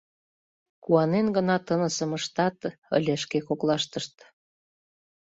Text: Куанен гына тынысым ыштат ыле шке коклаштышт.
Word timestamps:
Куанен 0.83 1.27
гына 1.37 1.55
тынысым 1.67 2.11
ыштат 2.17 2.57
ыле 2.97 3.13
шке 3.23 3.37
коклаштышт. 3.47 4.15